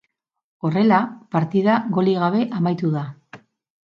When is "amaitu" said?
2.61-2.93